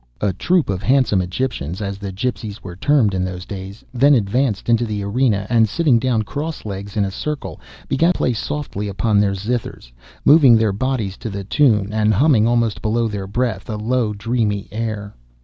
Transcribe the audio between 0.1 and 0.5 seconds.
A